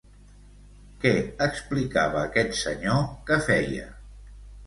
Què 1.03 1.11
explicava 1.47 2.23
aquest 2.23 2.57
senyor 2.61 3.05
que 3.29 3.37
feia? 3.51 3.87